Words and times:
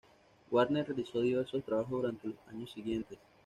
Warner 0.49 0.83
realizó 0.87 1.21
diversos 1.21 1.63
trabajos 1.63 1.91
durante 2.01 2.27
los 2.29 2.37
años 2.49 2.71
siguientes. 2.71 3.19